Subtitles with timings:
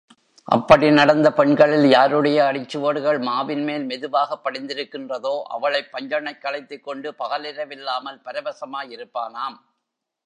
[0.43, 9.57] அப்படி நடந்த பெண்களில் யாருடைய அடிச்சுவடுகள் மாவின் மேல் மெதுவாக படிந்திருக்கின்றதோ அவளைப் பஞ்சணைக்கழைத்துக்கொண்டு பகலிரவில்லாமல் பரவசமாகயிருப்பானாம்.